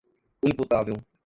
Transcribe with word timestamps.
imputável 0.45 0.99